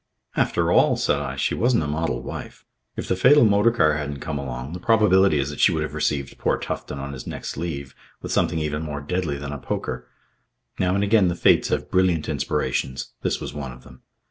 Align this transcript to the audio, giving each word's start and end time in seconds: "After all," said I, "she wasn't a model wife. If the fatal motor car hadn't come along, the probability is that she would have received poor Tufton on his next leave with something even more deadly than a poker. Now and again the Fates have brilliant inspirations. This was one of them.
"After 0.35 0.71
all," 0.71 0.95
said 0.97 1.19
I, 1.19 1.35
"she 1.35 1.53
wasn't 1.53 1.83
a 1.83 1.87
model 1.87 2.23
wife. 2.23 2.65
If 2.95 3.07
the 3.07 3.15
fatal 3.15 3.45
motor 3.45 3.69
car 3.69 3.93
hadn't 3.95 4.19
come 4.19 4.39
along, 4.39 4.73
the 4.73 4.79
probability 4.79 5.37
is 5.37 5.51
that 5.51 5.59
she 5.59 5.71
would 5.71 5.83
have 5.83 5.93
received 5.93 6.39
poor 6.39 6.57
Tufton 6.57 6.97
on 6.97 7.13
his 7.13 7.27
next 7.27 7.55
leave 7.55 7.93
with 8.19 8.31
something 8.31 8.57
even 8.57 8.81
more 8.81 9.01
deadly 9.01 9.37
than 9.37 9.51
a 9.53 9.59
poker. 9.59 10.07
Now 10.79 10.95
and 10.95 11.03
again 11.03 11.27
the 11.27 11.35
Fates 11.35 11.67
have 11.67 11.91
brilliant 11.91 12.27
inspirations. 12.27 13.13
This 13.21 13.39
was 13.39 13.53
one 13.53 13.73
of 13.73 13.83
them. 13.83 14.01